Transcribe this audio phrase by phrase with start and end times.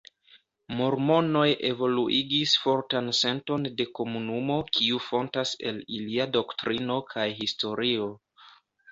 [0.77, 8.09] Mormonoj evoluigis fortan senton de komunumo kiu fontas el ilia doktrino kaj historio.